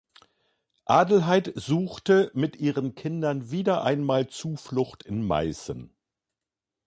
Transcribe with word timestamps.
Adelheid 0.87 1.51
suchte 1.53 2.31
mit 2.33 2.55
ihren 2.55 2.95
Kindern 2.95 3.51
wieder 3.51 3.83
einmal 3.83 4.25
Zuflucht 4.29 5.03
in 5.03 5.23
Meißen. 5.27 5.93